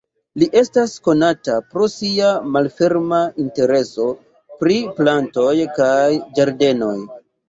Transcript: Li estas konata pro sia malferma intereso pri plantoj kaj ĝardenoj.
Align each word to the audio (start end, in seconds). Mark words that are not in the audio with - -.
Li 0.41 0.45
estas 0.59 0.93
konata 1.07 1.57
pro 1.73 1.89
sia 1.95 2.29
malferma 2.55 3.19
intereso 3.43 4.07
pri 4.63 4.79
plantoj 5.01 5.53
kaj 5.77 6.01
ĝardenoj. 6.41 6.95